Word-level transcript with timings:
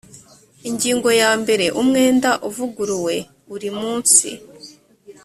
ingingo 0.69 1.09
ya 1.21 1.31
mbere 1.41 1.65
umwenda 1.81 2.29
uvuguruwe 2.49 3.15
uri 3.55 3.69
munsi 3.79 4.29